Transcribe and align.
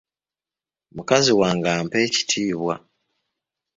Mukazi 0.95 1.31
wange 1.39 1.69
ampa 1.77 1.97
ekitiibwa. 2.05 2.75